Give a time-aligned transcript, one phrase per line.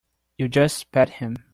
[0.39, 1.37] You just pat him.